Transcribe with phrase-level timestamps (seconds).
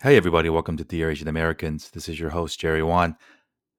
[0.00, 1.90] Hey, everybody, welcome to Dear Asian Americans.
[1.90, 3.16] This is your host, Jerry Won.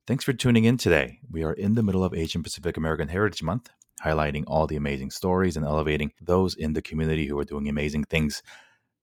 [0.05, 1.19] Thanks for tuning in today.
[1.31, 3.69] We are in the middle of Asian Pacific American Heritage Month,
[4.03, 8.03] highlighting all the amazing stories and elevating those in the community who are doing amazing
[8.03, 8.43] things.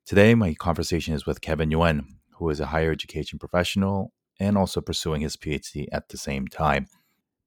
[0.04, 4.82] Today, my conversation is with Kevin Nguyen, who is a higher education professional and also
[4.82, 6.86] pursuing his PhD at the same time.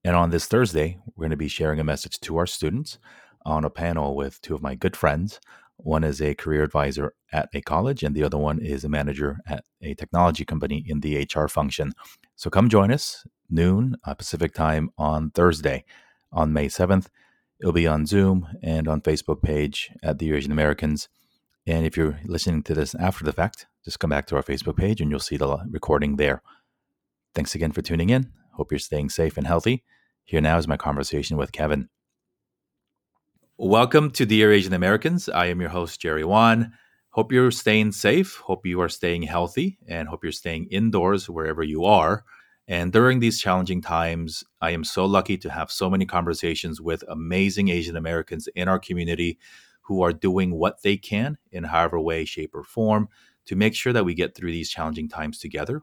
[0.02, 2.98] And on this Thursday, we're going to be sharing a message to our students
[3.46, 5.38] on a panel with two of my good friends
[5.84, 9.38] one is a career advisor at a college, and the other one is a manager
[9.46, 11.92] at a technology company in the HR function.
[12.36, 15.84] So come join us noon uh, Pacific time on Thursday,
[16.32, 17.10] on May seventh.
[17.60, 21.08] It'll be on Zoom and on Facebook page at the Asian Americans.
[21.66, 24.76] And if you're listening to this after the fact, just come back to our Facebook
[24.76, 26.42] page and you'll see the recording there.
[27.34, 28.32] Thanks again for tuning in.
[28.54, 29.84] Hope you're staying safe and healthy.
[30.24, 31.88] Here now is my conversation with Kevin.
[33.62, 35.28] Welcome to Dear Asian Americans.
[35.28, 36.72] I am your host, Jerry Won.
[37.10, 38.36] Hope you're staying safe.
[38.38, 42.24] Hope you are staying healthy and hope you're staying indoors wherever you are.
[42.66, 47.04] And during these challenging times, I am so lucky to have so many conversations with
[47.06, 49.38] amazing Asian Americans in our community
[49.82, 53.10] who are doing what they can in however way, shape, or form
[53.44, 55.82] to make sure that we get through these challenging times together.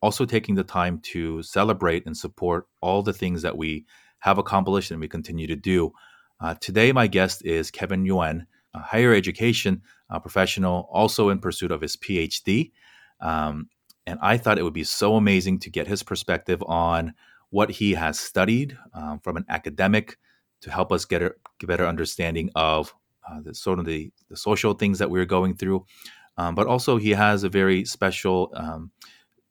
[0.00, 3.84] Also, taking the time to celebrate and support all the things that we
[4.20, 5.92] have accomplished and we continue to do
[6.40, 11.70] uh, today, my guest is Kevin Nguyen, a higher education uh, professional, also in pursuit
[11.70, 12.72] of his PhD.
[13.20, 13.68] Um,
[14.06, 17.14] and I thought it would be so amazing to get his perspective on
[17.50, 20.18] what he has studied um, from an academic
[20.60, 22.94] to help us get a, get better understanding of
[23.28, 25.84] uh, the sort of the, the social things that we're going through.
[26.36, 28.90] Um, but also, he has a very special um,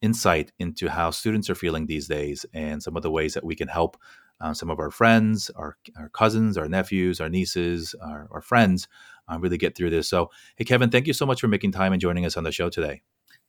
[0.02, 3.56] insight into how students are feeling these days and some of the ways that we
[3.56, 3.98] can help
[4.42, 8.88] uh, some of our friends, our, our cousins, our nephews, our nieces, our, our friends
[9.32, 10.10] uh, really get through this.
[10.10, 12.52] So, hey, Kevin, thank you so much for making time and joining us on the
[12.52, 13.02] show today.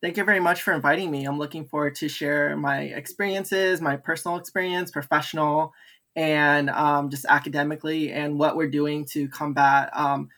[0.03, 1.25] Thank you very much for inviting me.
[1.25, 5.73] I'm looking forward to share my experiences, my personal experience, professional,
[6.15, 10.29] and um, just academically, and what we're doing to combat um,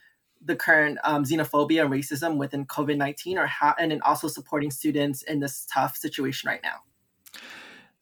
[0.45, 5.41] the current um, xenophobia and racism within COVID 19, or and also supporting students in
[5.41, 6.77] this tough situation right now.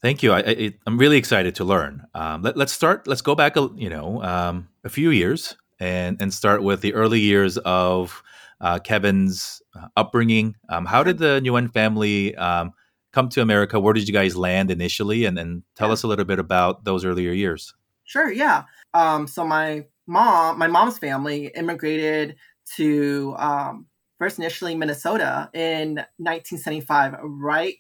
[0.07, 0.33] Thank you.
[0.33, 2.07] I, am really excited to learn.
[2.15, 3.09] Um, let, us start.
[3.09, 6.95] Let's go back, a, you know, um, a few years and and start with the
[6.95, 8.23] early years of
[8.61, 10.55] uh, Kevin's uh, upbringing.
[10.69, 12.71] Um, how did the Nguyen family um,
[13.13, 13.81] come to America?
[13.81, 15.25] Where did you guys land initially?
[15.25, 17.75] And then tell us a little bit about those earlier years.
[18.05, 18.31] Sure.
[18.31, 18.63] Yeah.
[18.95, 22.37] Um, so my mom, my mom's family, immigrated
[22.77, 23.87] to um,
[24.21, 27.75] first initially Minnesota in 1975, right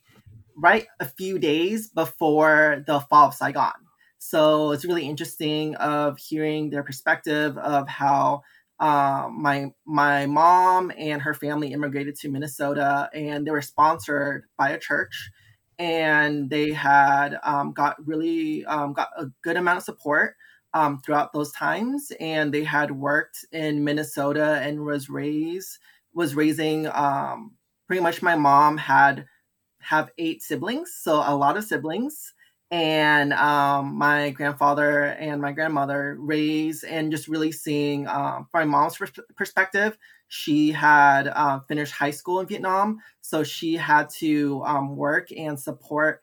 [0.57, 3.73] right a few days before the fall of Saigon.
[4.19, 8.43] So it's really interesting of hearing their perspective of how
[8.81, 14.71] uh, my my mom and her family immigrated to Minnesota, and they were sponsored by
[14.71, 15.31] a church,
[15.79, 20.35] and they had um, got really um, got a good amount of support
[20.75, 25.79] um, throughout those times, and they had worked in Minnesota and was raised
[26.15, 27.53] was raising um,
[27.87, 29.27] pretty much my mom had
[29.89, 32.33] have eight siblings, so a lot of siblings.
[32.71, 38.79] And um, my grandfather and my grandmother raised and just really seeing um, from my
[38.79, 38.99] mom's
[39.37, 39.97] perspective,
[40.29, 45.59] she had uh, finished high school in Vietnam, so she had to um, work and
[45.61, 46.21] support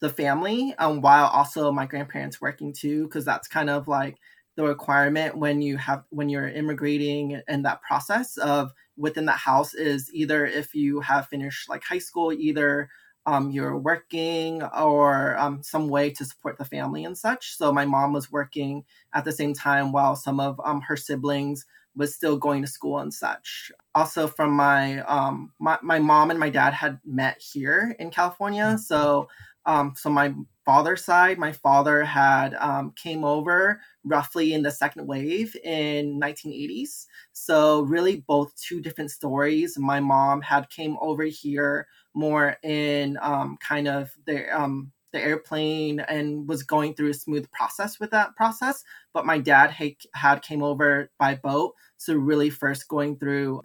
[0.00, 4.16] the family um, while also my grandparents working too, because that's kind of like
[4.56, 9.74] the requirement when you have when you're immigrating and that process of within that house
[9.74, 12.88] is either if you have finished like high school either
[13.26, 17.56] um, you're working or um, some way to support the family and such.
[17.56, 18.84] So my mom was working
[19.14, 22.98] at the same time while some of um, her siblings was still going to school
[22.98, 23.70] and such.
[23.94, 28.64] Also, from my, um, my my mom and my dad had met here in California.
[28.64, 28.78] Mm-hmm.
[28.78, 29.28] So
[29.66, 30.34] um, so my
[30.64, 37.06] father's side, my father had um, came over roughly in the second wave in 1980s.
[37.32, 39.78] So really, both two different stories.
[39.78, 46.00] My mom had came over here more in um, kind of the um, the airplane
[46.00, 48.82] and was going through a smooth process with that process.
[49.12, 53.62] But my dad had, had came over by boat, so really first going through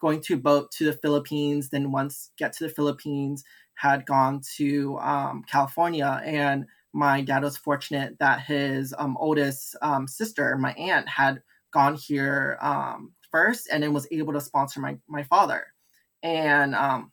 [0.00, 4.98] going to boat to the Philippines, then once get to the Philippines, had gone to
[4.98, 11.08] um, California and my dad was fortunate that his um, oldest um, sister, my aunt,
[11.08, 11.42] had
[11.72, 15.66] gone here um, first and then was able to sponsor my, my father.
[16.22, 17.12] And um,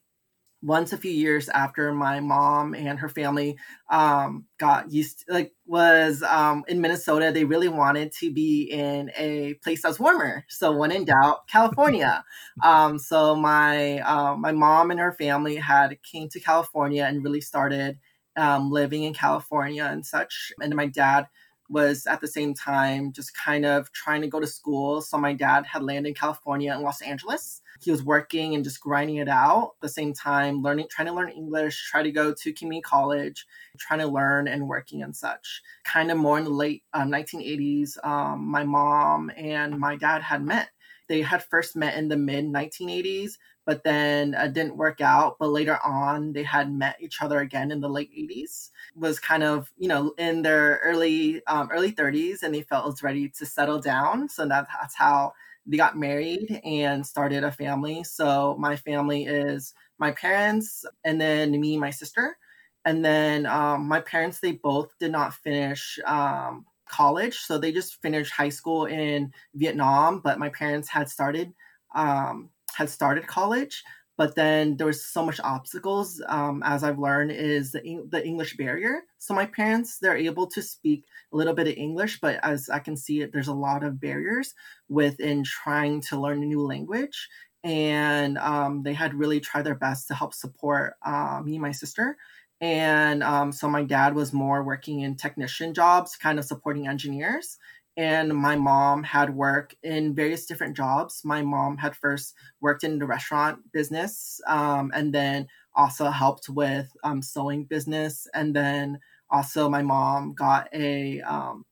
[0.65, 3.55] once a few years after my mom and her family
[3.91, 9.11] um, got used to, like was um, in minnesota they really wanted to be in
[9.15, 10.43] a place that's warmer.
[10.49, 12.23] So when in doubt california.
[12.63, 17.41] Um, so my uh, my mom and her family had came to california and really
[17.41, 17.99] started
[18.35, 20.51] um, living in california and such.
[20.59, 21.27] And my dad
[21.69, 25.01] was at the same time just kind of trying to go to school.
[25.01, 27.61] So my dad had landed in california in los angeles.
[27.81, 31.13] He was working and just grinding it out at the same time learning trying to
[31.13, 33.45] learn english try to go to community college
[33.77, 35.61] trying to learn and working and such.
[35.83, 40.43] Kind of more in the late um, 1980s um, my mom and my dad had
[40.43, 40.69] met.
[41.07, 43.33] They had first met in the mid 1980s
[43.65, 47.71] but then it didn't work out but later on they had met each other again
[47.71, 52.43] in the late 80s was kind of you know in their early um, early 30s
[52.43, 55.33] and they felt was ready to settle down so that, that's how
[55.65, 58.03] they got married and started a family.
[58.03, 62.37] So my family is my parents and then me, my sister.
[62.85, 67.39] And then um, my parents, they both did not finish um, college.
[67.39, 71.51] So they just finished high school in Vietnam, but my parents had started
[71.95, 73.83] um, had started college
[74.17, 78.55] but then there was so much obstacles um, as i've learned is the, the english
[78.57, 79.01] barrier.
[79.17, 82.79] So my parents they're able to speak a little bit of english but as i
[82.79, 84.53] can see it there's a lot of barriers
[84.89, 87.27] within trying to learn a new language.
[87.63, 91.71] And um, they had really tried their best to help support uh, me and my
[91.71, 92.15] sister.
[92.61, 97.57] And um, so my dad was more working in technician jobs kind of supporting engineers
[97.97, 101.21] and my mom had worked in various different jobs.
[101.23, 106.91] My mom had first worked in the restaurant business, um, and then also helped with
[107.03, 108.99] um, sewing business, and then
[109.29, 111.65] also my mom got a um,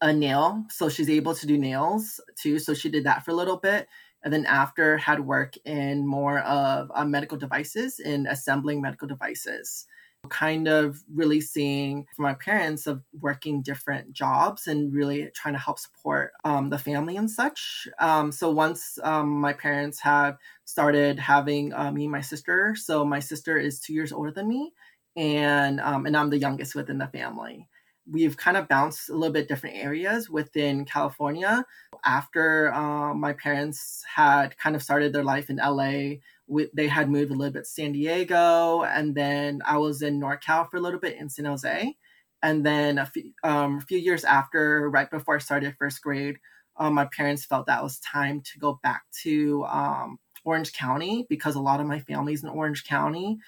[0.00, 2.58] a nail, so she's able to do nails too.
[2.58, 3.88] So she did that for a little bit,
[4.22, 9.86] and then after had work in more of uh, medical devices in assembling medical devices
[10.28, 15.60] kind of really seeing from my parents of working different jobs and really trying to
[15.60, 17.88] help support um, the family and such.
[17.98, 23.04] Um, so once um, my parents have started having uh, me and my sister, so
[23.04, 24.72] my sister is two years older than me,
[25.16, 27.68] and um, and I'm the youngest within the family.
[28.10, 31.64] We've kind of bounced a little bit different areas within California.
[32.04, 36.16] After uh, my parents had kind of started their life in LA,
[36.48, 40.20] we, they had moved a little bit to San Diego, and then I was in
[40.20, 41.94] NorCal for a little bit in San Jose,
[42.42, 46.38] and then a few, um, a few years after, right before I started first grade,
[46.76, 51.56] um, my parents felt that was time to go back to um, Orange County because
[51.56, 53.38] a lot of my family's in Orange County.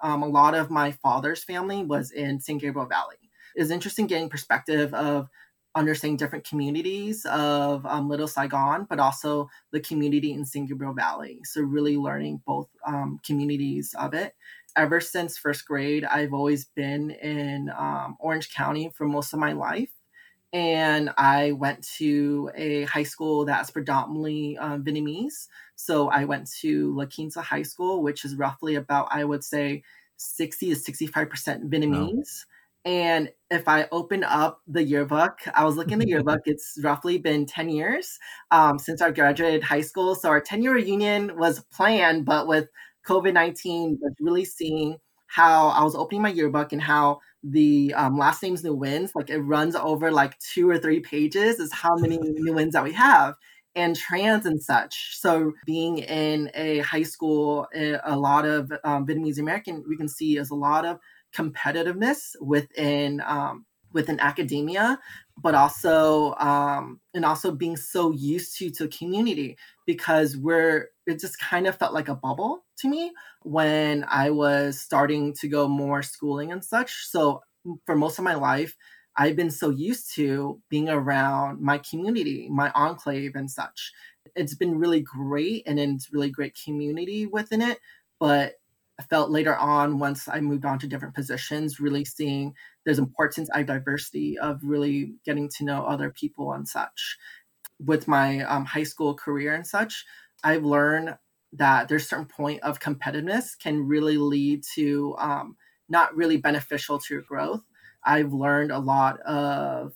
[0.00, 3.16] Um, a lot of my father's family was in San Gabriel Valley.
[3.54, 5.28] It's interesting getting perspective of
[5.74, 11.40] understanding different communities of um, Little Saigon, but also the community in San Gabriel Valley.
[11.44, 14.34] So, really learning both um, communities of it.
[14.76, 19.52] Ever since first grade, I've always been in um, Orange County for most of my
[19.52, 19.90] life.
[20.52, 25.48] And I went to a high school that's predominantly um, Vietnamese.
[25.74, 29.82] So, I went to La Quinta High School, which is roughly about, I would say,
[30.16, 32.44] 60 to 65% Vietnamese.
[32.84, 37.18] And if I open up the yearbook, I was looking at the yearbook, it's roughly
[37.18, 38.18] been 10 years
[38.50, 40.14] um, since I graduated high school.
[40.14, 42.68] So our 10 year reunion was planned, but with
[43.08, 48.18] COVID 19, was really seeing how I was opening my yearbook and how the um,
[48.18, 52.18] last names Nguyens, like it runs over like two or three pages, is how many
[52.18, 53.34] Nguyens that we have
[53.74, 55.18] and Trans and such.
[55.18, 60.08] So being in a high school, eh, a lot of um, Vietnamese American, we can
[60.08, 60.98] see is a lot of
[61.34, 64.98] competitiveness within um, within academia,
[65.40, 71.38] but also um, and also being so used to to community because we're it just
[71.38, 73.12] kind of felt like a bubble to me
[73.42, 77.06] when I was starting to go more schooling and such.
[77.06, 77.42] So
[77.86, 78.74] for most of my life,
[79.16, 83.92] I've been so used to being around my community, my enclave and such.
[84.34, 87.78] It's been really great and it's really great community within it,
[88.18, 88.54] but
[89.02, 93.66] felt later on, once I moved on to different positions, really seeing there's importance of
[93.66, 97.18] diversity of really getting to know other people and such.
[97.84, 100.04] With my um, high school career and such,
[100.44, 101.16] I've learned
[101.54, 105.56] that there's certain point of competitiveness can really lead to um,
[105.88, 107.62] not really beneficial to your growth.
[108.04, 109.94] I've learned a lot of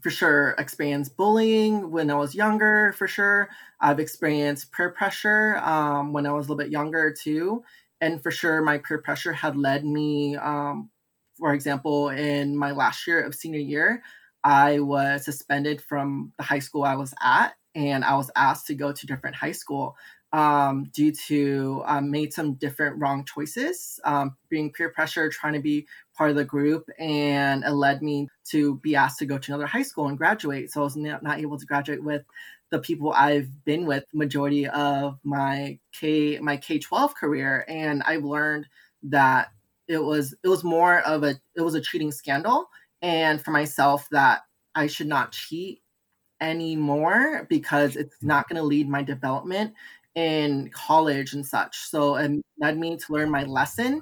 [0.00, 3.48] for sure experienced bullying when I was younger, for sure.
[3.80, 7.62] I've experienced peer pressure um, when I was a little bit younger too
[8.02, 10.90] and for sure my peer pressure had led me um,
[11.38, 14.02] for example in my last year of senior year
[14.44, 18.74] i was suspended from the high school i was at and i was asked to
[18.74, 19.96] go to different high school
[20.32, 25.60] um, due to um, made some different wrong choices, um, being peer pressure, trying to
[25.60, 29.50] be part of the group, and it led me to be asked to go to
[29.52, 30.72] another high school and graduate.
[30.72, 32.22] So I was not, not able to graduate with
[32.72, 38.24] the people I've been with majority of my K my K twelve career, and I've
[38.24, 38.66] learned
[39.04, 39.48] that
[39.86, 42.66] it was it was more of a it was a cheating scandal,
[43.02, 44.40] and for myself that
[44.74, 45.82] I should not cheat
[46.40, 48.28] anymore because it's mm-hmm.
[48.28, 49.74] not going to lead my development
[50.14, 51.76] in college and such.
[51.76, 54.00] So it led me to learn my lesson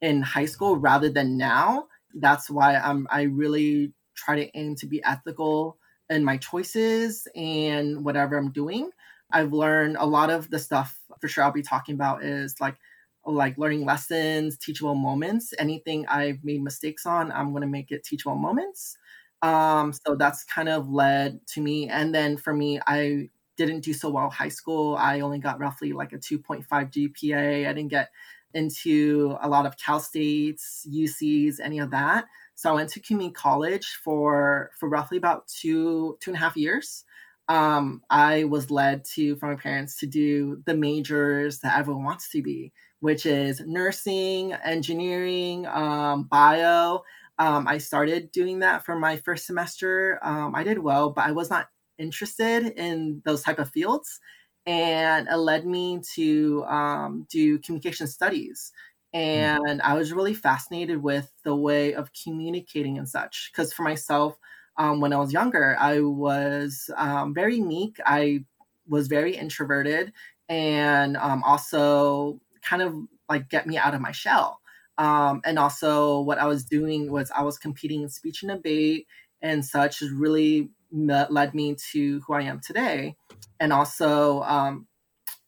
[0.00, 1.88] in high school rather than now.
[2.14, 5.76] That's why I'm I really try to aim to be ethical
[6.12, 8.90] in my choices and whatever I'm doing.
[9.32, 12.76] I've learned a lot of the stuff for sure I'll be talking about is like
[13.24, 15.54] like learning lessons, teachable moments.
[15.58, 18.96] Anything I've made mistakes on, I'm to make it teachable moments.
[19.42, 21.88] Um, so that's kind of led to me.
[21.88, 24.96] And then for me, I didn't do so well high school.
[24.96, 27.66] I only got roughly like a 2.5 GPA.
[27.66, 28.10] I didn't get
[28.54, 32.26] into a lot of Cal States, UCs, any of that.
[32.62, 36.56] So I went to community college for for roughly about two two and a half
[36.56, 37.04] years.
[37.48, 42.30] Um, I was led to from my parents to do the majors that everyone wants
[42.30, 47.02] to be, which is nursing, engineering, um, bio.
[47.40, 50.20] Um, I started doing that for my first semester.
[50.22, 51.66] Um, I did well, but I was not
[51.98, 54.20] interested in those type of fields
[54.66, 58.70] and it led me to um, do communication studies.
[59.14, 64.38] And i was really fascinated with the way of communicating and such because for myself
[64.78, 68.44] um, when i was younger i was um, very meek i
[68.88, 70.12] was very introverted
[70.48, 72.94] and um, also kind of
[73.28, 74.60] like get me out of my shell
[74.98, 79.06] um, and also what i was doing was i was competing in speech and debate
[79.42, 83.16] and such really led me to who I am today.
[83.58, 84.86] And also, um,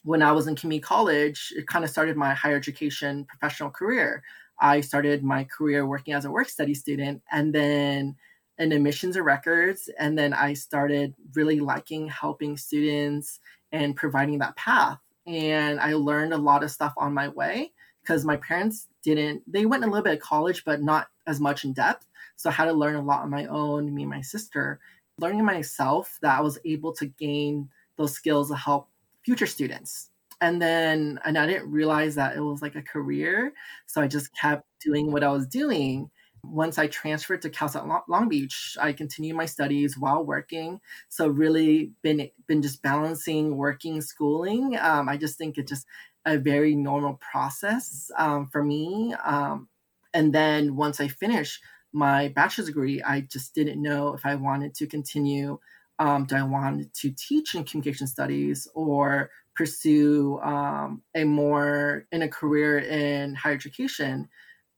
[0.05, 4.23] when I was in community college, it kind of started my higher education professional career.
[4.61, 8.17] I started my career working as a work study student and then
[8.59, 9.91] in admissions and records.
[9.99, 13.41] And then I started really liking helping students
[13.73, 14.99] and providing that path.
[15.27, 19.67] And I learned a lot of stuff on my way because my parents didn't, they
[19.67, 22.07] went a little bit of college, but not as much in depth.
[22.37, 24.79] So I had to learn a lot on my own, me and my sister
[25.19, 28.89] learning myself that I was able to gain those skills to help
[29.25, 30.11] future students.
[30.41, 33.53] And then, and I didn't realize that it was like a career.
[33.87, 36.11] So I just kept doing what I was doing.
[36.43, 40.81] Once I transferred to Cal State Long Beach, I continued my studies while working.
[41.09, 44.77] So really been been just balancing working, schooling.
[44.79, 45.87] Um, I just think it's just
[46.27, 49.15] a very normal process um, for me.
[49.25, 49.69] Um,
[50.13, 51.61] and then once I finish,
[51.93, 55.59] my bachelor's degree, I just didn't know if I wanted to continue.
[55.99, 62.23] Um, do I want to teach in communication studies or pursue um, a more in
[62.23, 64.29] a career in higher education?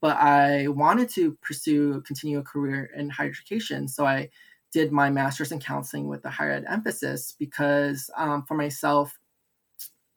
[0.01, 4.29] But I wanted to pursue continue a career in higher education, so I
[4.71, 9.17] did my master's in counseling with a higher ed emphasis because um, for myself,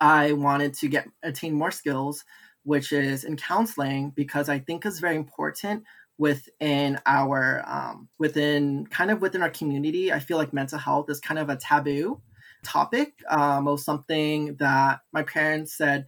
[0.01, 2.25] I wanted to get attain more skills,
[2.65, 5.85] which is in counseling, because I think is very important
[6.21, 11.19] within our um, within kind of within our community i feel like mental health is
[11.19, 12.21] kind of a taboo
[12.63, 16.07] topic um, of something that my parents said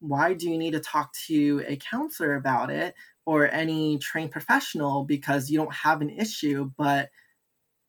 [0.00, 2.94] why do you need to talk to a counselor about it
[3.24, 6.70] or any trained professional because you don't have an issue?
[6.76, 7.08] But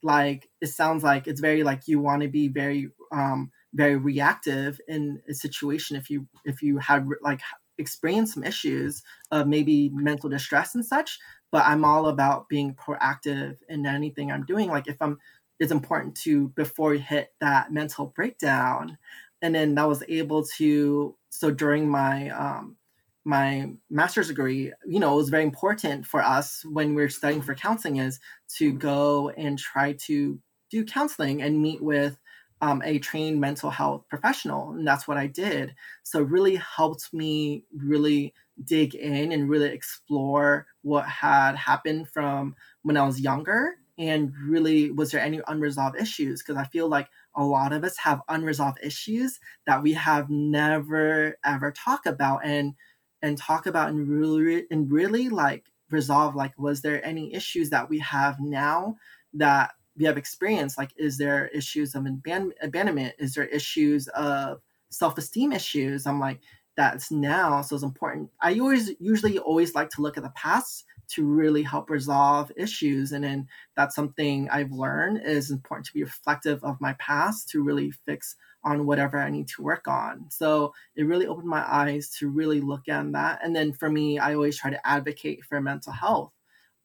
[0.02, 4.80] like it sounds like it's very like you want to be very um very reactive
[4.88, 7.42] in a situation if you if you have like
[7.78, 11.20] experienced some issues of maybe mental distress and such
[11.52, 14.70] but I'm all about being proactive in anything I'm doing.
[14.70, 15.20] Like if I'm,
[15.60, 18.98] it's important to before you hit that mental breakdown,
[19.42, 21.16] and then I was able to.
[21.30, 22.78] So during my um,
[23.26, 27.42] my master's degree, you know, it was very important for us when we are studying
[27.42, 28.20] for counseling is
[28.58, 32.18] to go and try to do counseling and meet with
[32.66, 34.72] um, a trained mental health professional.
[34.72, 35.76] And that's what I did.
[36.02, 42.98] So really helped me really dig in and really explore what had happened from when
[42.98, 47.44] I was younger and really was there any unresolved issues because I feel like a
[47.44, 52.74] lot of us have unresolved issues that we have never ever talk about and
[53.22, 57.90] and talk about and really and really like resolve like was there any issues that
[57.90, 58.96] we have now
[59.34, 64.62] that we have experienced like is there issues of aban- abandonment is there issues of
[64.90, 66.40] self-esteem issues i'm like
[66.78, 70.86] that's now so it's important i always usually always like to look at the past
[71.08, 76.04] to really help resolve issues and then that's something i've learned is important to be
[76.04, 78.36] reflective of my past to really fix
[78.66, 80.26] on whatever I need to work on.
[80.30, 83.40] So it really opened my eyes to really look at that.
[83.44, 86.34] And then for me, I always try to advocate for mental health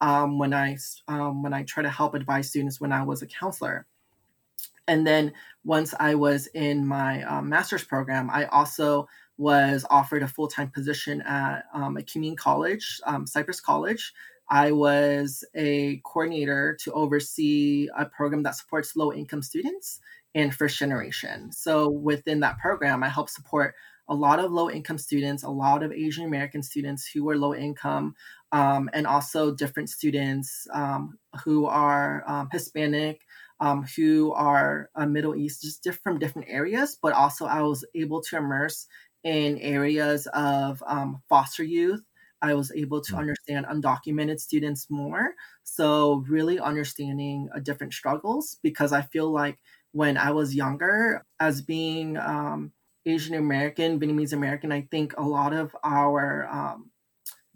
[0.00, 0.76] um, when I
[1.09, 3.87] um, when I try to help advise students when I was a counselor.
[4.88, 5.33] And then
[5.64, 10.71] once I was in my um, master's program, I also was offered a full time
[10.71, 14.12] position at um, a community college, um, Cypress College.
[14.50, 20.00] I was a coordinator to oversee a program that supports low income students
[20.35, 21.52] and first generation.
[21.52, 23.75] So within that program, I help support
[24.09, 27.54] a lot of low income students, a lot of Asian American students who are low
[27.54, 28.16] income,
[28.52, 33.21] um, and also different students um, who are um, Hispanic,
[33.61, 36.99] um, who are uh, Middle East, just different from different areas.
[37.00, 38.87] But also, I was able to immerse
[39.23, 42.02] in areas of um, foster youth.
[42.42, 43.19] I was able to mm.
[43.19, 45.35] understand undocumented students more.
[45.62, 49.59] So, really understanding uh, different struggles because I feel like
[49.92, 52.73] when I was younger, as being um,
[53.07, 56.90] Asian American, Vietnamese American, I think a lot of our um,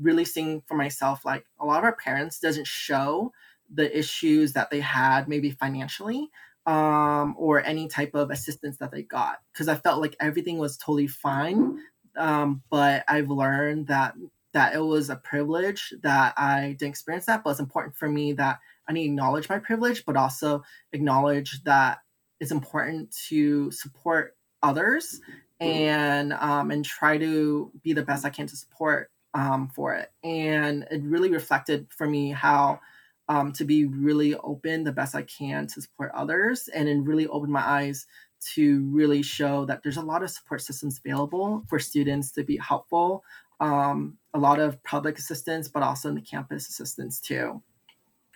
[0.00, 3.32] really seeing for myself, like a lot of our parents doesn't show
[3.72, 6.30] the issues that they had, maybe financially,
[6.66, 9.38] um, or any type of assistance that they got.
[9.52, 11.78] Because I felt like everything was totally fine,
[12.16, 14.14] um, but I've learned that
[14.52, 18.32] that it was a privilege that I didn't experience that, but it's important for me
[18.34, 21.98] that I need to acknowledge my privilege, but also acknowledge that
[22.38, 25.20] it's important to support others
[25.60, 30.12] and um, and try to be the best I can to support um, for it.
[30.22, 32.80] And it really reflected for me how
[33.28, 37.26] um, to be really open the best I can to support others, and it really
[37.26, 38.06] opened my eyes
[38.54, 42.58] to really show that there's a lot of support systems available for students to be
[42.58, 43.24] helpful.
[43.60, 47.62] Um, a lot of public assistance, but also in the campus assistance too.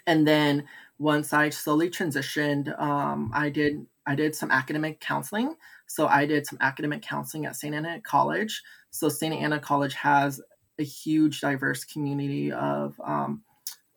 [0.07, 0.64] And then
[0.99, 5.55] once I slowly transitioned, um, I did I did some academic counseling.
[5.87, 8.62] So I did some academic counseling at Santa Ana College.
[8.90, 10.40] So Santa Ana College has
[10.78, 13.42] a huge diverse community of um,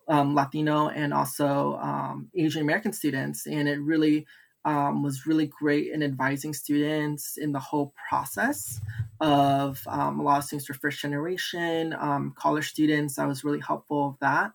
[0.08, 4.26] um, Latino and also um, Asian American students, and it really
[4.66, 8.80] um, was really great in advising students in the whole process
[9.20, 13.18] of um, a lot of students were first generation um, college students.
[13.18, 14.52] I was really helpful of that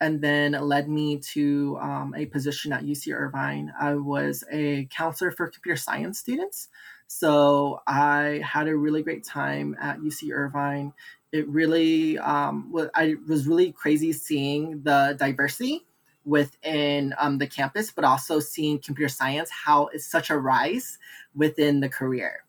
[0.00, 1.76] and then led me to
[2.14, 3.72] a position at UC Irvine.
[3.80, 6.68] I was a counselor for computer science students.
[7.08, 10.92] So I had a really great time at UC Irvine.
[11.32, 15.86] It really um, was, I was really crazy seeing the diversity
[16.24, 20.98] within um, the campus, but also seeing computer science, how it's such a rise
[21.34, 22.44] within the career.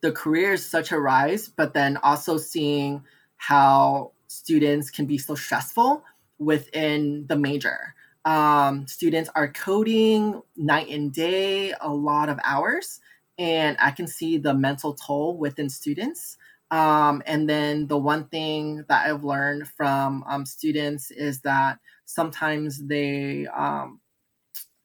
[0.00, 3.04] The career is such a rise, but then also seeing
[3.36, 6.04] how students can be so stressful
[6.38, 7.94] within the major.
[8.24, 13.00] Um, students are coding night and day, a lot of hours,
[13.38, 16.36] and I can see the mental toll within students.
[16.70, 22.86] Um, and then the one thing that I've learned from um, students is that sometimes
[22.86, 24.00] they um,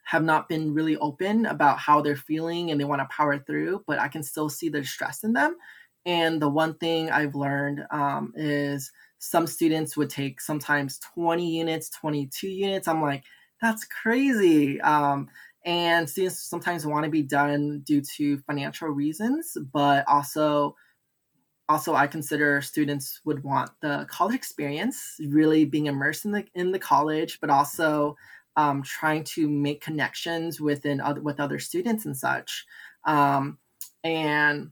[0.06, 3.84] have not been really open about how they're feeling and they want to power through,
[3.88, 5.58] but I can still see the stress in them.
[6.06, 8.92] And the one thing I've learned um, is
[9.24, 13.24] some students would take sometimes 20 units 22 units i'm like
[13.62, 15.30] that's crazy um,
[15.66, 20.76] and students sometimes want to be done due to financial reasons but also
[21.70, 26.72] also i consider students would want the college experience really being immersed in the in
[26.72, 28.16] the college but also
[28.56, 32.66] um, trying to make connections within other, with other students and such
[33.06, 33.58] um,
[34.04, 34.70] and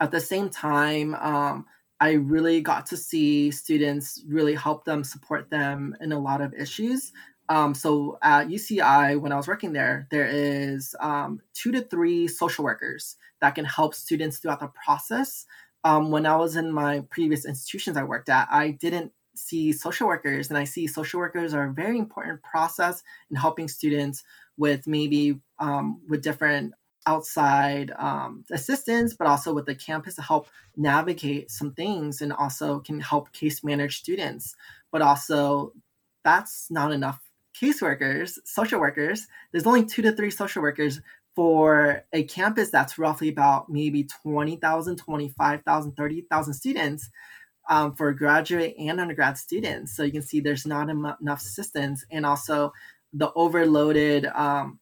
[0.00, 1.64] at the same time um,
[2.00, 6.54] I really got to see students really help them support them in a lot of
[6.54, 7.12] issues.
[7.50, 12.26] Um, so at UCI, when I was working there, there is um, two to three
[12.26, 15.44] social workers that can help students throughout the process.
[15.84, 20.06] Um, when I was in my previous institutions I worked at, I didn't see social
[20.06, 24.22] workers, and I see social workers are a very important process in helping students
[24.56, 26.74] with maybe um, with different
[27.06, 32.80] outside um, assistance, but also with the campus to help navigate some things and also
[32.80, 34.54] can help case manage students.
[34.92, 35.72] But also,
[36.24, 37.20] that's not enough
[37.60, 39.26] caseworkers, social workers.
[39.50, 41.00] There's only two to three social workers
[41.40, 47.08] for a campus that's roughly about maybe 20,000, 25,000, 30,000 students
[47.70, 49.96] um, for graduate and undergrad students.
[49.96, 52.74] So you can see there's not em- enough assistance and also
[53.14, 54.80] the overloaded um,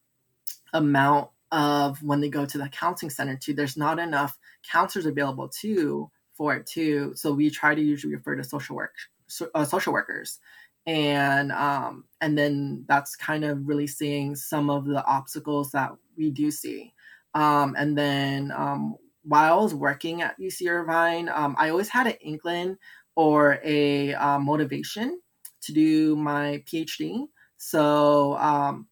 [0.73, 4.37] amount of when they go to the counseling center too there's not enough
[4.68, 8.94] counselors available too for it too so we try to usually refer to social work
[9.29, 10.40] so, uh, social workers
[10.87, 16.31] and um, and then that's kind of really seeing some of the obstacles that we
[16.31, 16.93] do see
[17.35, 22.07] Um, and then um, while I was working at UC Irvine, um, I always had
[22.07, 22.79] an inkling
[23.17, 25.21] or a uh, motivation
[25.62, 27.27] to do my PhD.
[27.59, 28.88] So um,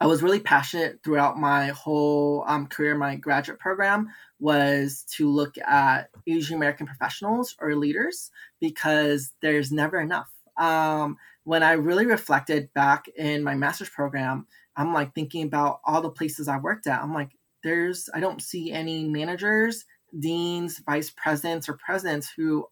[0.00, 2.96] I was really passionate throughout my whole um, career.
[2.96, 4.08] My graduate program
[4.40, 10.33] was to look at Asian American professionals or leaders because there's never enough.
[10.56, 16.00] Um, when I really reflected back in my master's program, I'm like thinking about all
[16.00, 17.02] the places I worked at.
[17.02, 17.30] I'm like,
[17.62, 19.84] there's, I don't see any managers,
[20.18, 22.66] deans, vice presidents, or presidents who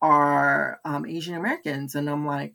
[0.00, 1.94] are um, Asian Americans.
[1.94, 2.54] And I'm like,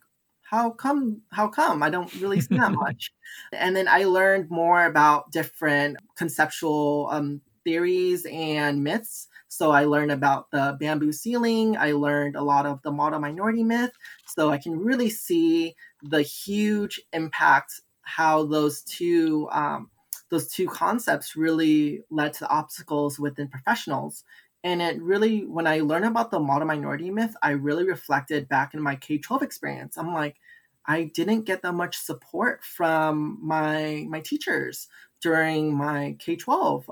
[0.53, 3.11] how come how come i don't really see that much
[3.53, 10.11] and then i learned more about different conceptual um, theories and myths so i learned
[10.11, 13.91] about the bamboo ceiling i learned a lot of the model minority myth
[14.25, 19.89] so i can really see the huge impact how those two um,
[20.29, 24.23] those two concepts really led to obstacles within professionals
[24.63, 28.73] and it really, when I learned about the model minority myth, I really reflected back
[28.73, 29.97] in my K 12 experience.
[29.97, 30.37] I'm like,
[30.85, 34.87] I didn't get that much support from my my teachers
[35.21, 36.89] during my K 12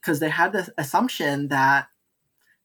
[0.00, 1.88] because they had the assumption that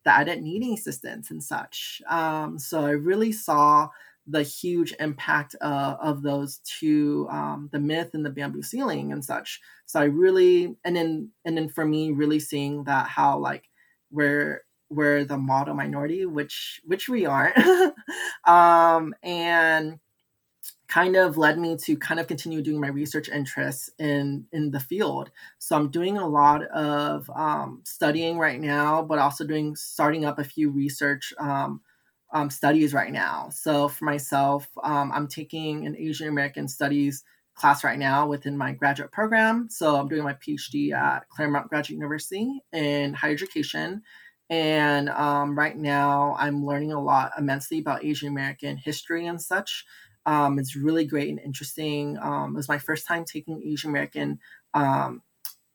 [0.06, 2.02] that I didn't need any assistance and such.
[2.08, 3.89] Um, so I really saw
[4.28, 9.24] the huge impact uh, of those two, um, the myth and the bamboo ceiling and
[9.24, 9.60] such.
[9.86, 13.69] So I really, and then and then for me, really seeing that how like
[14.12, 17.58] we're we're the model minority, which which we aren't,
[18.45, 20.00] um, and
[20.96, 24.80] kind of led me to kind of continue doing my research interests in in the
[24.80, 25.30] field.
[25.60, 30.40] So I'm doing a lot of um, studying right now, but also doing starting up
[30.40, 31.82] a few research um,
[32.32, 33.50] um, studies right now.
[33.52, 37.24] So for myself, um, I'm taking an Asian American Studies
[37.56, 39.68] class right now within my graduate program.
[39.70, 44.02] So I'm doing my PhD at Claremont Graduate University in higher education.
[44.50, 49.86] And um, right now, I'm learning a lot immensely about Asian American history and such.
[50.26, 52.18] Um, it's really great and interesting.
[52.20, 54.40] Um, it was my first time taking Asian American
[54.74, 55.22] um,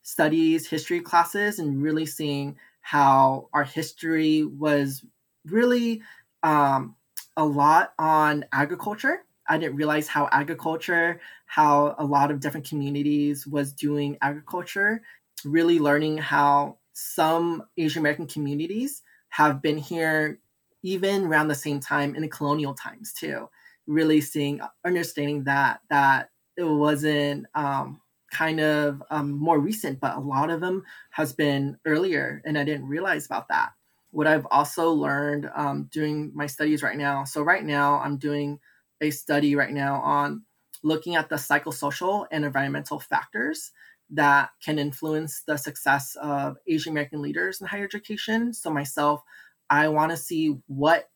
[0.03, 5.05] studies, history classes, and really seeing how our history was
[5.45, 6.01] really
[6.43, 6.95] um,
[7.37, 13.45] a lot on agriculture I didn't realize how agriculture, how a lot of different communities
[13.45, 15.01] was doing agriculture,
[15.43, 20.39] really learning how some Asian American communities have been here
[20.83, 23.49] even around the same time in the colonial times too.
[23.87, 30.19] Really seeing, understanding that that it wasn't um, kind of um, more recent, but a
[30.19, 33.71] lot of them has been earlier, and I didn't realize about that.
[34.11, 37.23] What I've also learned um, doing my studies right now.
[37.23, 38.59] So right now I'm doing
[39.01, 40.43] a study right now on
[40.83, 43.71] looking at the psychosocial and environmental factors
[44.09, 48.53] that can influence the success of Asian American leaders in higher education.
[48.53, 49.21] So, myself,
[49.69, 51.09] I want to see what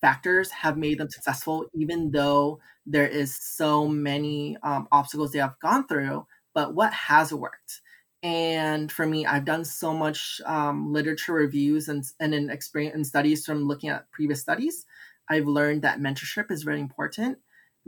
[0.00, 5.58] factors have made them successful, even though there is so many um, obstacles they have
[5.60, 6.26] gone through.
[6.54, 7.80] But what has worked?
[8.22, 13.06] And for me, I've done so much um, literature reviews and and in experience and
[13.06, 14.86] studies from looking at previous studies
[15.28, 17.38] I've learned that mentorship is very important.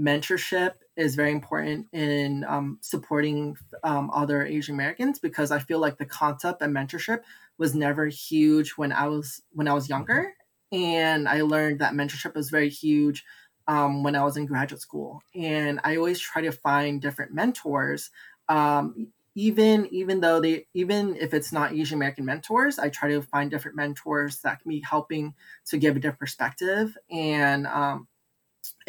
[0.01, 5.99] Mentorship is very important in um, supporting um, other Asian Americans because I feel like
[5.99, 7.21] the concept of mentorship
[7.59, 10.33] was never huge when I was when I was younger,
[10.73, 13.25] and I learned that mentorship is very huge
[13.67, 15.23] um, when I was in graduate school.
[15.35, 18.11] And I always try to find different mentors,
[18.49, 23.23] um, even even though they even if it's not asian american mentors i try to
[23.23, 25.33] find different mentors that can be helping
[25.65, 28.09] to give a different perspective and um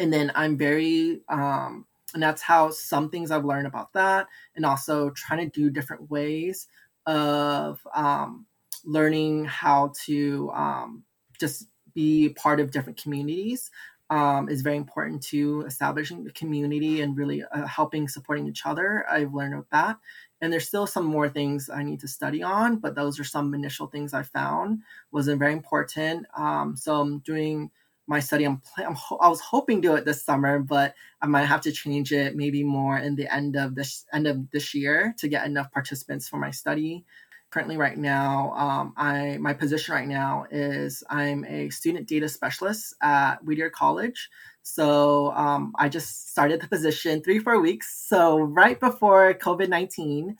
[0.00, 4.66] and then i'm very um and that's how some things i've learned about that and
[4.66, 6.66] also trying to do different ways
[7.06, 8.44] of um
[8.84, 11.04] learning how to um
[11.40, 13.70] just be part of different communities
[14.10, 19.04] um, is very important to establishing the community and really uh, helping supporting each other.
[19.08, 19.96] I've learned about that,
[20.40, 23.54] and there's still some more things I need to study on, but those are some
[23.54, 24.80] initial things I found
[25.12, 26.26] was very important.
[26.36, 27.70] Um, so I'm doing
[28.08, 28.44] my study.
[28.44, 31.72] I'm, I'm I was hoping to do it this summer, but I might have to
[31.72, 35.46] change it maybe more in the end of this end of this year to get
[35.46, 37.04] enough participants for my study.
[37.50, 42.94] Currently, right now, um, I my position right now is I'm a student data specialist
[43.02, 44.30] at Whittier College.
[44.62, 48.06] So um, I just started the position three, four weeks.
[48.06, 50.38] So right before COVID 19.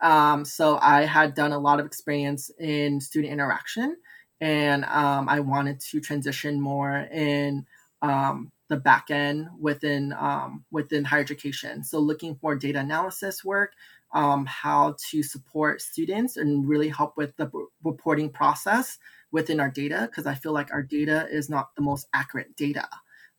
[0.00, 3.96] Um, so I had done a lot of experience in student interaction
[4.42, 7.64] and um, I wanted to transition more in
[8.02, 11.84] um, the back end within um, within higher education.
[11.84, 13.74] So looking for data analysis work,
[14.12, 17.50] um, how to support students and really help with the
[17.82, 18.98] reporting process
[19.30, 22.88] within our data because I feel like our data is not the most accurate data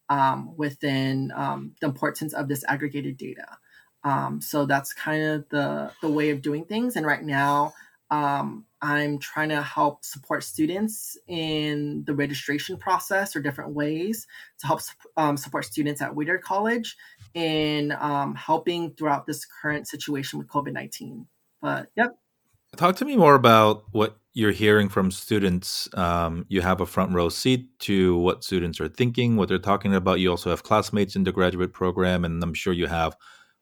[0.09, 3.57] um, within um, the importance of disaggregated data.
[4.03, 6.95] Um, so that's kind of the the way of doing things.
[6.95, 7.73] And right now,
[8.12, 14.27] um, I'm trying to help support students in the registration process or different ways
[14.59, 14.81] to help
[15.15, 16.97] um, support students at Whittier College
[17.34, 21.28] in um, helping throughout this current situation with COVID 19.
[21.62, 22.17] But yep.
[22.76, 25.88] Talk to me more about what you're hearing from students.
[25.93, 29.93] Um, you have a front row seat to what students are thinking, what they're talking
[29.93, 30.19] about.
[30.19, 33.15] You also have classmates in the graduate program, and I'm sure you have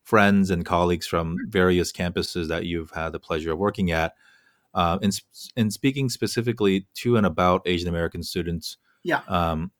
[0.03, 4.13] friends and colleagues from various campuses that you've had the pleasure of working at.
[4.73, 5.19] Uh, and,
[5.57, 9.71] and speaking specifically to and about Asian American students, yeah, um,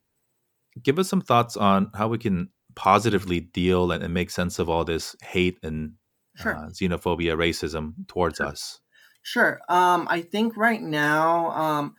[0.84, 4.70] give us some thoughts on how we can positively deal and, and make sense of
[4.70, 5.94] all this hate and
[6.36, 6.56] sure.
[6.56, 8.48] uh, xenophobia, racism towards sure.
[8.48, 8.80] us.
[9.24, 9.62] Sure.
[9.70, 11.96] Um, I think right now, um,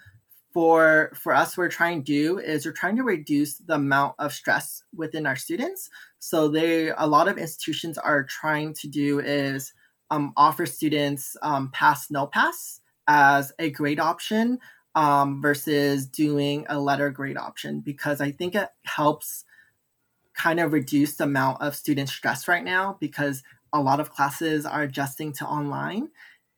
[0.53, 4.33] for for us, we're trying to do is we're trying to reduce the amount of
[4.33, 5.89] stress within our students.
[6.19, 9.73] So they a lot of institutions are trying to do is
[10.11, 14.59] um, offer students um, pass no pass as a grade option
[14.95, 19.45] um, versus doing a letter grade option because I think it helps
[20.35, 23.43] kind of reduce the amount of student stress right now because
[23.73, 26.09] a lot of classes are adjusting to online.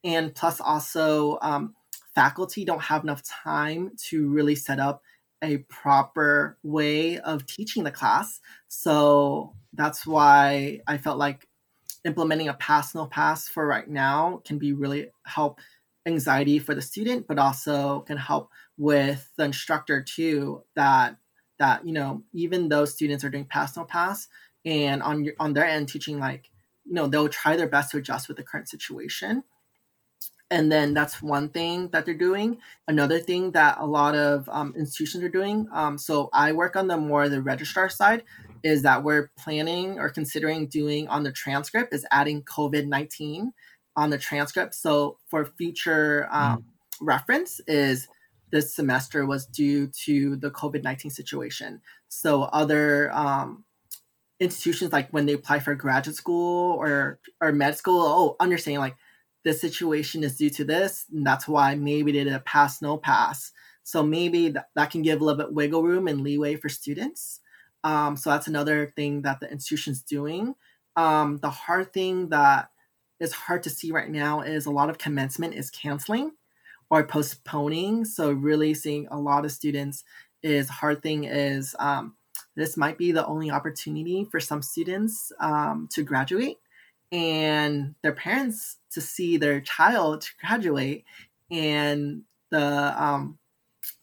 [0.03, 1.75] And plus also um,
[2.15, 5.03] faculty don't have enough time to really set up
[5.43, 8.41] a proper way of teaching the class.
[8.69, 11.49] So that's why i felt like
[12.05, 15.61] implementing a pass no pass for right now can be really help
[16.07, 21.17] anxiety for the student but also can help with the instructor too that
[21.59, 24.29] that you know even though students are doing pass no pass
[24.65, 26.51] and on your on their end teaching like
[26.85, 29.45] you know they'll try their best to adjust with the current situation.
[30.51, 32.59] And then that's one thing that they're doing.
[32.87, 36.87] Another thing that a lot of um, institutions are doing um, so i work on
[36.87, 38.23] the more the registrar side
[38.63, 43.53] is that we're planning or considering doing on the transcript is adding covid-19
[43.97, 44.75] on the transcript.
[44.75, 46.63] So for future um, mm.
[47.01, 48.09] reference is
[48.55, 53.65] this semester was due to the covid-19 situation so other um,
[54.41, 58.97] institutions like when they apply for graduate school or or med school oh understanding like
[59.45, 62.97] this situation is due to this, and that's why maybe they did a pass no
[62.97, 63.53] pass.
[63.85, 67.41] So maybe that, that can give a little bit wiggle room and leeway for students.
[67.85, 70.55] Um, so that's another thing that the institution's doing.
[70.97, 72.71] Um, the hard thing that
[73.21, 76.33] is hard to see right now is a lot of commencement is canceling
[76.95, 78.05] or postponing.
[78.05, 80.05] So really seeing a lot of students
[80.45, 82.15] is hard thing is um,
[82.55, 86.59] this might be the only opportunity for some students um, to graduate
[87.11, 91.05] and their parents to see their child to graduate
[91.51, 93.39] and the um,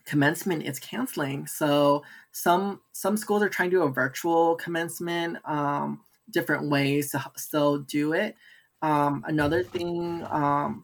[0.04, 6.01] commencement is canceling so some some schools are trying to do a virtual commencement um,
[6.30, 8.36] different ways to still do it
[8.82, 10.84] um, another thing um,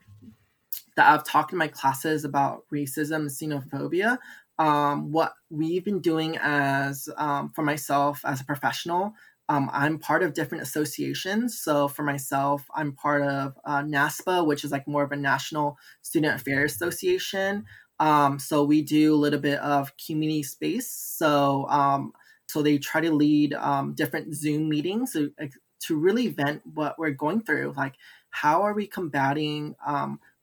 [0.97, 4.17] that i've talked in my classes about racism and xenophobia
[4.59, 9.13] um, what we've been doing as um, for myself as a professional
[9.49, 11.57] um, I'm part of different associations.
[11.57, 15.77] So for myself, I'm part of uh, NASPA, which is like more of a National
[16.01, 17.65] Student Affairs Association.
[17.99, 20.91] Um, so we do a little bit of community space.
[20.91, 22.11] So um,
[22.47, 25.33] so they try to lead um, different Zoom meetings to,
[25.81, 27.73] to really vent what we're going through.
[27.75, 27.95] Like,
[28.29, 29.75] how are we combating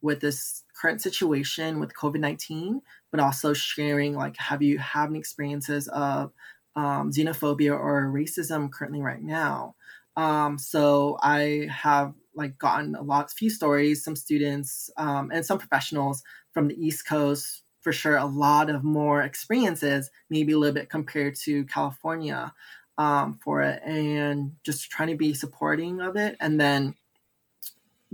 [0.05, 5.19] with this current situation with COVID nineteen, but also sharing like, have you have any
[5.19, 6.33] experiences of
[6.77, 9.75] um, xenophobia or racism currently right now.
[10.17, 15.59] Um, so I have like gotten a lot, few stories, some students um, and some
[15.59, 18.17] professionals from the East Coast for sure.
[18.17, 22.53] A lot of more experiences, maybe a little bit compared to California
[22.99, 26.37] um, for it, and just trying to be supporting of it.
[26.40, 26.95] And then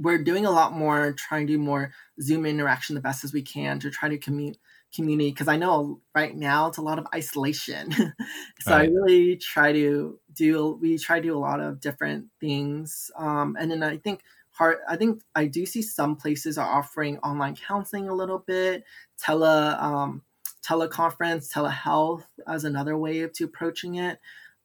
[0.01, 3.43] we're doing a lot more, trying to do more Zoom interaction the best as we
[3.43, 4.57] can to try to commute
[4.95, 7.93] community because I know right now it's a lot of isolation.
[7.93, 8.13] so
[8.67, 8.89] right.
[8.89, 13.11] I really try to do we try to do a lot of different things.
[13.17, 17.19] Um, and then I think hard I think I do see some places are offering
[17.19, 18.85] online counseling a little bit,
[19.19, 20.23] tele um,
[20.67, 24.19] teleconference, telehealth as another way of to approaching it.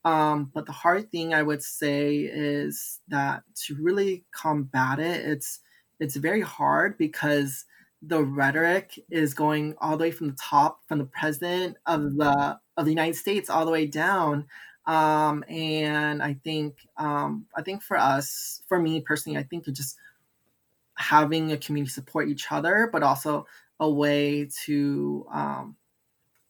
[0.06, 5.60] Um, but the hard thing I would say is that to really combat it, it's
[6.00, 7.66] it's very hard because
[8.02, 12.60] the rhetoric is going all the way from the top, from the president of the
[12.78, 14.46] of the United States all the way down.
[14.86, 19.98] Um, and I think um, I think for us, for me personally, I think just
[20.96, 23.48] having a community support each other, but also
[23.80, 25.76] a way to um,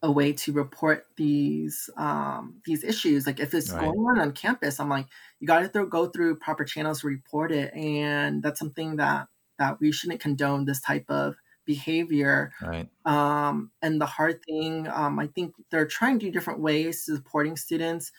[0.06, 3.26] a way to report these um, these issues.
[3.26, 3.82] Like if it's right.
[3.82, 5.08] going on on campus, I'm like,
[5.39, 9.80] you got to go through proper channels to report it, and that's something that that
[9.80, 12.52] we shouldn't condone this type of behavior.
[12.62, 12.88] Right.
[13.06, 17.15] Um, and the hard thing, um, I think they're trying to do different ways to
[17.15, 18.12] supporting students.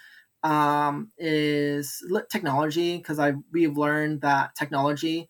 [0.42, 5.28] Um, is technology because I we've learned that technology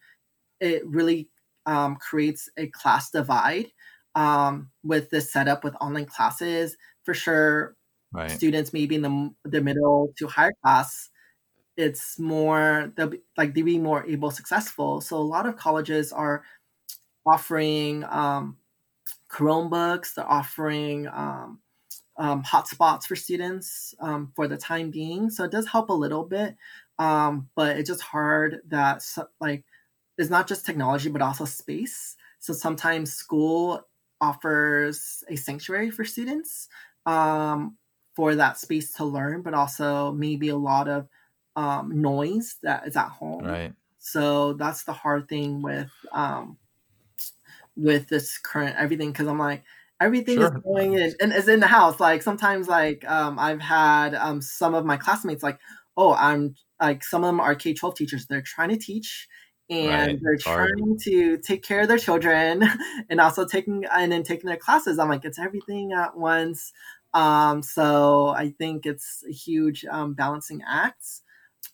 [0.61, 1.29] it really
[1.67, 3.67] um, creates a class divide
[4.17, 6.77] um, with this setup with online classes.
[7.05, 7.77] For sure,
[8.13, 8.31] right.
[8.31, 11.11] students maybe in the the middle to higher class,
[11.77, 15.01] it's more they'll be like they'll be more able successful.
[15.01, 16.43] So a lot of colleges are
[17.25, 18.57] offering um,
[19.31, 20.15] Chromebooks.
[20.15, 21.61] They're offering um,
[22.17, 25.31] um, hotspots for students um, for the time being.
[25.31, 26.57] So it does help a little bit,
[26.99, 29.05] um, but it's just hard that
[29.41, 29.65] like
[30.19, 32.17] it's not just technology but also space.
[32.39, 33.87] So sometimes school
[34.21, 36.69] offers a sanctuary for students
[37.05, 37.77] um,
[38.15, 41.09] for that space to learn, but also maybe a lot of
[41.55, 43.45] um, noise that is at home.
[43.45, 43.73] Right.
[43.99, 46.59] So that's the hard thing with um,
[47.77, 49.65] with this current everything because I'm like
[50.01, 50.55] everything sure.
[50.55, 51.99] is going in and is in the house.
[51.99, 55.59] Like sometimes like um, I've had um, some of my classmates like,
[55.97, 58.27] oh, I'm like some of them are K twelve teachers.
[58.27, 59.29] They're trying to teach
[59.69, 60.19] and right.
[60.23, 62.63] they're trying to take care of their children
[63.11, 64.99] and also taking and then taking their classes.
[64.99, 66.73] I'm like, it's everything at once.
[67.15, 71.05] Um, so I think it's a huge um, balancing act.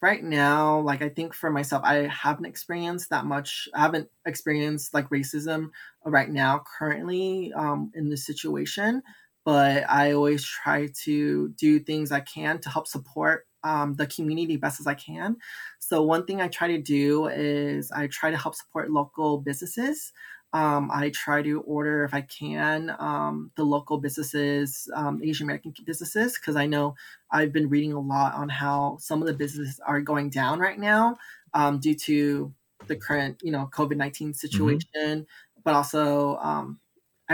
[0.01, 3.69] Right now, like I think for myself, I haven't experienced that much.
[3.75, 5.71] I haven't experienced like racism
[6.05, 9.03] right now, currently um, in this situation.
[9.45, 14.57] But I always try to do things I can to help support um, the community
[14.57, 15.37] best as I can.
[15.79, 20.13] So one thing I try to do is I try to help support local businesses.
[20.53, 25.73] Um, I try to order if I can um, the local businesses, um, Asian American
[25.87, 26.95] businesses, because I know
[27.31, 30.79] I've been reading a lot on how some of the businesses are going down right
[30.79, 31.17] now
[31.55, 32.53] um, due to
[32.87, 34.47] the current, you know, COVID nineteen mm-hmm.
[34.47, 34.91] situation,
[35.23, 35.61] mm-hmm.
[35.65, 36.79] but also um,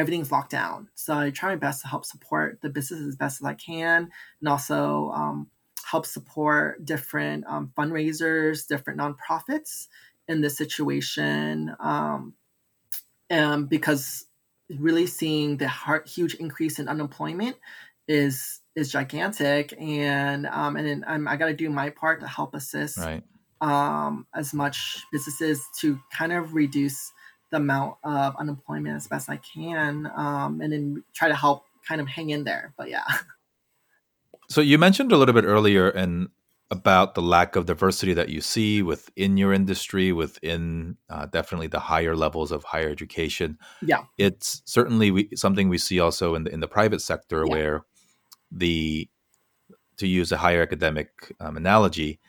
[0.01, 0.89] everything's locked down.
[0.95, 4.11] So I try my best to help support the business as best as I can,
[4.41, 5.49] and also um,
[5.91, 9.87] help support different um, fundraisers, different nonprofits
[10.27, 11.75] in this situation.
[11.81, 12.35] Um,
[13.31, 14.27] and because
[14.79, 17.57] really seeing the heart, huge increase in unemployment
[18.07, 22.27] is is gigantic, and um, and then I'm, I got to do my part to
[22.27, 23.23] help assist right.
[23.61, 27.13] um, as much businesses to kind of reduce
[27.51, 32.01] the amount of unemployment as best I can, um, and then try to help kind
[32.01, 32.75] of hang in there.
[32.77, 33.05] But yeah.
[34.51, 36.29] So you mentioned a little bit earlier and
[36.71, 41.81] about the lack of diversity that you see within your industry, within uh, definitely the
[41.81, 43.59] higher levels of higher education.
[43.83, 47.53] Yeah, it's certainly we, something we see also in the in the private sector yeah.
[47.53, 47.85] where
[48.51, 49.09] the
[49.99, 52.21] to use a higher academic um, analogy,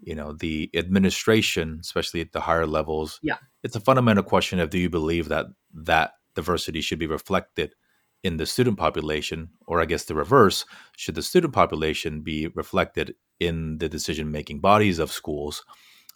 [0.00, 4.70] you know, the administration, especially at the higher levels, yeah, it's a fundamental question of
[4.70, 7.74] do you believe that that diversity should be reflected
[8.22, 10.64] in the student population, or I guess the reverse,
[10.96, 15.64] should the student population be reflected in the decision making bodies of schools?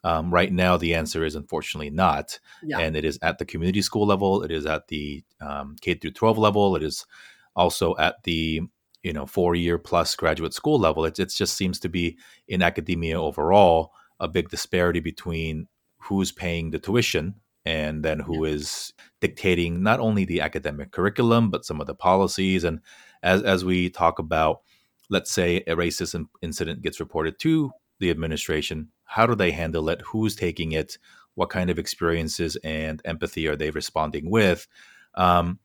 [0.02, 2.38] Um, right now, the answer is unfortunately not.
[2.62, 2.78] Yeah.
[2.78, 6.12] And it is at the community school level, it is at the um, K through
[6.12, 7.06] 12 level, it is
[7.54, 8.62] also at the
[9.02, 11.04] you know four year plus graduate school level.
[11.04, 15.66] It, it just seems to be in academia overall a big disparity between
[15.98, 17.34] who's paying the tuition
[17.64, 22.64] and then who is dictating not only the academic curriculum but some of the policies.
[22.64, 22.80] And
[23.22, 24.60] as as we talk about
[25.08, 30.00] let's say a racism incident gets reported to the administration how do they handle it?
[30.02, 30.96] Who's taking it?
[31.34, 34.68] What kind of experiences and empathy are they responding with?
[35.16, 35.58] Um,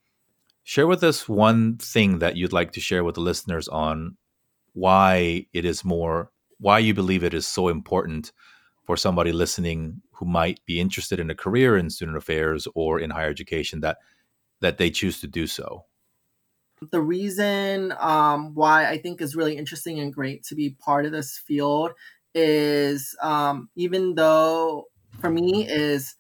[0.65, 4.17] share with us one thing that you'd like to share with the listeners on
[4.73, 8.32] why it is more why you believe it is so important
[8.84, 13.12] for somebody listening who might be interested in a career in student affairs or in
[13.12, 13.97] higher education that
[14.62, 15.86] that they choose to do so.
[16.91, 21.12] The reason um, why i think is really interesting and great to be part of
[21.12, 21.91] this field
[22.34, 24.86] is um, even though
[25.19, 26.15] for me is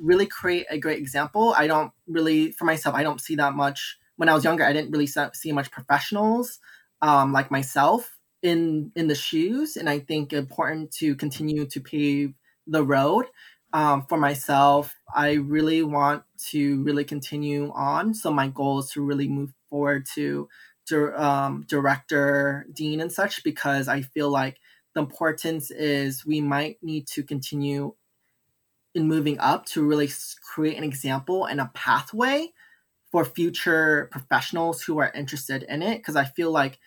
[0.00, 1.54] really create a great example.
[1.56, 3.98] I don't really for myself i don't see that much.
[4.16, 6.58] When i was younger i didn't really see much professionals
[7.02, 9.76] um, like myself in in the shoes.
[9.76, 12.34] And i think important to continue to pave
[12.66, 13.26] the road.
[13.72, 18.14] Um, for myself i really want to really continue on.
[18.14, 20.48] So my goal is to really move forward to,
[21.16, 24.58] um, director dean and such because i feel like
[24.94, 27.94] the importance is we might need to continue
[28.94, 30.08] in moving up to really
[30.42, 32.52] create an example and a pathway
[33.10, 36.78] for future professionals who are interested in it because i feel like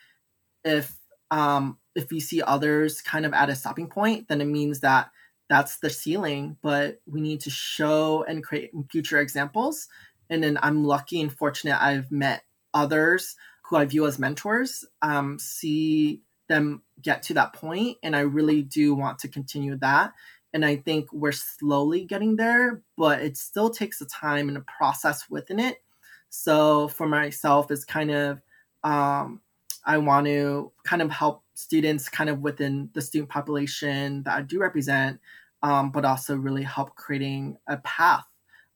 [0.64, 0.96] if
[1.30, 5.12] um, if we see others kind of at a stopping point then it means that
[5.50, 9.88] that's the ceiling but we need to show and create future examples.
[10.30, 12.44] And then i'm lucky and fortunate i've met
[12.74, 18.22] others who i view as mentors um, see them get to that point and i
[18.22, 20.14] really do want to continue that
[20.54, 24.62] and i think we're slowly getting there but it still takes a time and a
[24.62, 25.82] process within it
[26.30, 28.42] so for myself it's kind of
[28.84, 29.42] um,
[29.86, 34.42] i want to kind of help students kind of within the student population that i
[34.42, 35.20] do represent
[35.64, 38.26] um, but also really help creating a path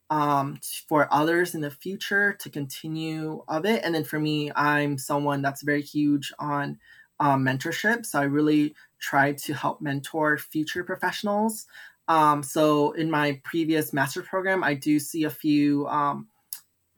[0.10, 0.60] um,
[0.90, 5.42] for others in the future to continue of it and then for me i'm someone
[5.42, 6.78] that's very huge on
[7.22, 8.06] um, mentorship.
[8.06, 11.66] So I really try to help mentor future professionals.
[12.08, 16.28] Um, so in my previous master program, I do see a few um,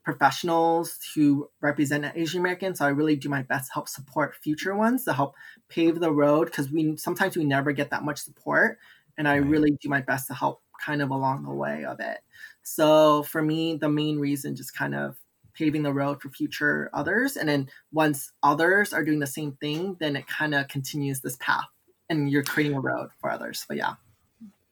[0.03, 2.79] professionals who represent Asian Americans.
[2.79, 5.35] So I really do my best to help support future ones to help
[5.69, 8.79] pave the road because we sometimes we never get that much support,
[9.17, 12.19] and I really do my best to help kind of along the way of it.
[12.63, 15.15] So for me, the main reason just kind of
[15.53, 17.37] paving the road for future others.
[17.37, 21.37] And then once others are doing the same thing, then it kind of continues this
[21.37, 21.67] path
[22.09, 23.65] and you're creating a road for others.
[23.67, 23.95] But yeah.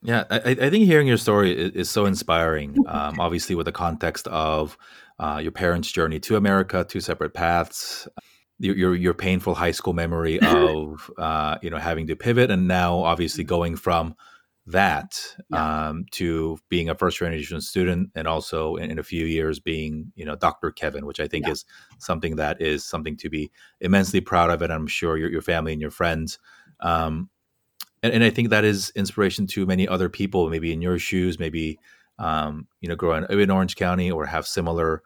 [0.04, 2.76] Yeah, I, I think hearing your story is, is so inspiring.
[2.88, 4.78] Um, obviously, with the context of
[5.20, 8.08] uh, your parents' journey to America, two separate paths,
[8.60, 12.68] your your, your painful high school memory of uh, you know having to pivot, and
[12.68, 14.16] now obviously going from
[14.68, 15.90] that yeah.
[15.90, 20.12] um, to being a first generation student and also in, in, a few years being
[20.16, 21.52] you know dr kevin which i think yeah.
[21.52, 21.66] is
[21.98, 25.74] something that is something to be immensely proud of and i'm sure your, your family
[25.74, 26.38] and your friends
[26.82, 27.30] um,
[28.04, 31.40] and, and, i think that is inspiration to many other people maybe in your shoes
[31.40, 31.80] maybe
[32.20, 35.02] um, you know growing up in orange county or have similar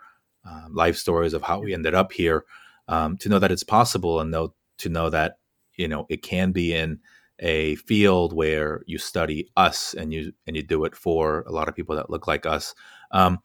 [0.48, 2.46] uh, life stories of how we ended up here
[2.88, 5.38] um, to know that it's possible and know to know that
[5.76, 7.00] you know it can be in
[7.40, 11.68] a field where you study us and you and you do it for a lot
[11.68, 12.74] of people that look like us.
[13.12, 13.40] Um,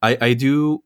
[0.00, 0.82] I, I do,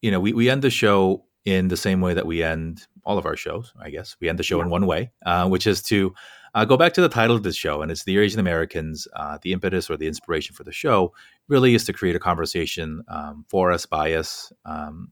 [0.00, 3.18] you know, we, we end the show in the same way that we end all
[3.18, 3.72] of our shows.
[3.80, 4.64] I guess we end the show yeah.
[4.64, 6.14] in one way, uh, which is to
[6.54, 9.08] uh, go back to the title of this show, and it's the Asian Americans.
[9.14, 11.12] Uh, the impetus or the inspiration for the show
[11.48, 15.10] really is to create a conversation um, for us, by us, um,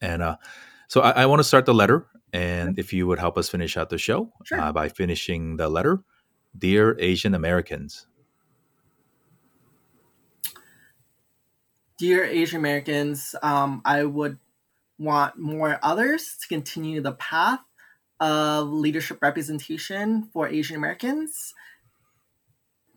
[0.00, 0.36] and uh,
[0.88, 3.76] so I, I want to start the letter and if you would help us finish
[3.76, 4.60] out the show sure.
[4.60, 6.02] uh, by finishing the letter
[6.56, 8.06] Dear Asian Americans.
[11.96, 14.38] Dear Asian Americans, um, I would
[15.02, 17.60] want more others to continue the path
[18.20, 21.54] of leadership representation for Asian Americans.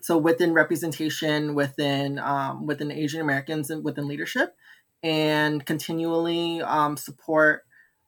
[0.02, 4.56] So within representation within um, within Asian Americans and within leadership,
[5.02, 7.64] and continually um, support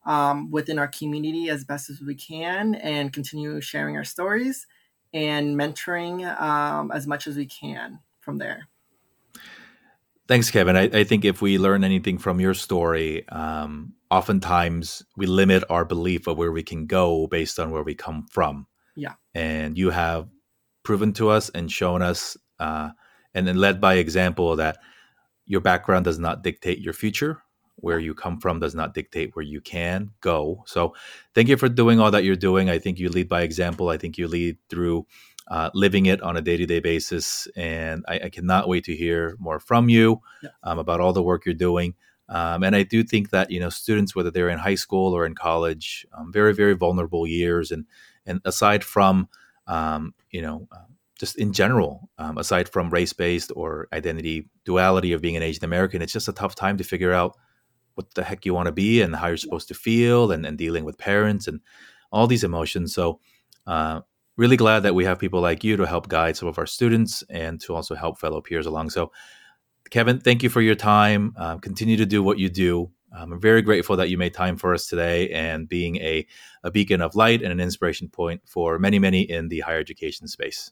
[0.05, 4.67] um, within our community as best as we can and continue sharing our stories
[5.13, 8.67] and mentoring um, as much as we can from there.
[10.27, 10.75] Thanks, Kevin.
[10.75, 15.85] I, I, think if we learn anything from your story, um, oftentimes we limit our
[15.85, 18.67] belief of where we can go based on where we come from.
[18.95, 19.13] Yeah.
[19.33, 20.27] And you have
[20.83, 22.89] proven to us and shown us, uh,
[23.33, 24.79] and then led by example that
[25.45, 27.41] your background does not dictate your future
[27.79, 30.63] where you come from does not dictate where you can go.
[30.65, 30.95] So,
[31.35, 32.69] thank you for doing all that you're doing.
[32.69, 33.89] I think you lead by example.
[33.89, 35.05] I think you lead through
[35.49, 37.47] uh, living it on a day to day basis.
[37.55, 40.49] And I, I, cannot wait to hear more from you yeah.
[40.63, 41.95] um, about all the work you're doing.
[42.29, 45.25] Um, and I do think that you know students, whether they're in high school or
[45.25, 47.85] in college, um, very very vulnerable years, and
[48.25, 49.29] and aside from
[49.65, 50.83] um, you know uh,
[51.17, 55.63] just in general, um, aside from race based or identity duality of being an Asian
[55.63, 57.37] American, it's just a tough time to figure out
[57.95, 60.57] what the heck you want to be and how you're supposed to feel and, and
[60.57, 61.61] dealing with parents and
[62.11, 62.93] all these emotions.
[62.93, 63.19] So,
[63.65, 64.01] uh,
[64.37, 67.23] really glad that we have people like you to help guide some of our students
[67.29, 68.91] and to also help fellow peers along.
[68.91, 69.11] So,
[69.89, 71.33] Kevin, thank you for your time.
[71.37, 72.91] Uh, continue to do what you do.
[73.15, 76.25] Um, I'm very grateful that you made time for us today and being a,
[76.63, 80.27] a beacon of light and an inspiration point for many, many in the higher education
[80.27, 80.71] space.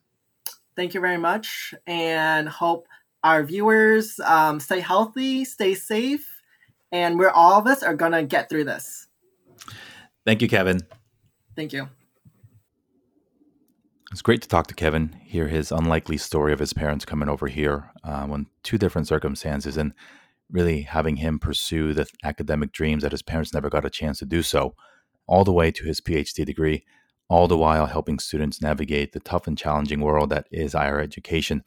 [0.75, 2.87] Thank you very much and hope
[3.23, 6.29] our viewers um, stay healthy, stay safe,
[6.91, 9.07] and we're all of us are gonna get through this.
[10.25, 10.81] Thank you, Kevin.
[11.55, 11.87] Thank you.
[14.11, 17.47] It's great to talk to Kevin, hear his unlikely story of his parents coming over
[17.47, 19.93] here um, on two different circumstances, and
[20.49, 24.25] really having him pursue the academic dreams that his parents never got a chance to
[24.25, 24.75] do so,
[25.27, 26.85] all the way to his PhD degree,
[27.29, 31.63] all the while helping students navigate the tough and challenging world that is higher education.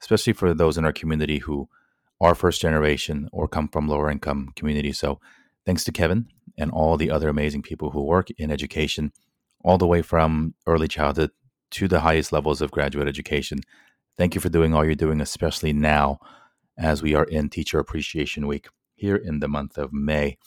[0.00, 1.68] especially for those in our community who
[2.20, 4.98] are first generation or come from lower income communities.
[4.98, 5.20] So,
[5.64, 6.26] thanks to Kevin
[6.58, 9.12] and all the other amazing people who work in education,
[9.62, 11.30] all the way from early childhood
[11.72, 13.60] to the highest levels of graduate education.
[14.16, 16.18] Thank you for doing all you're doing, especially now
[16.78, 20.38] as we are in Teacher Appreciation Week here in the month of May.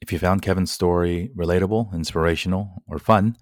[0.00, 3.36] If you found Kevin's story relatable, inspirational, or fun,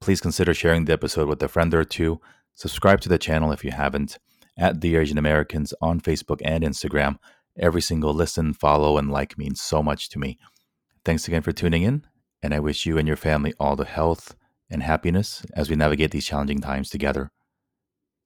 [0.00, 2.20] please consider sharing the episode with a friend or two.
[2.54, 4.18] Subscribe to the channel if you haven't,
[4.56, 7.18] at The Asian Americans on Facebook and Instagram.
[7.58, 10.38] Every single listen, follow, and like means so much to me.
[11.04, 12.06] Thanks again for tuning in,
[12.42, 14.34] and I wish you and your family all the health
[14.70, 17.30] and happiness as we navigate these challenging times together.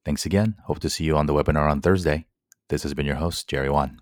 [0.05, 0.55] Thanks again.
[0.65, 2.27] Hope to see you on the webinar on Thursday.
[2.69, 3.99] This has been your host, Jerry Won.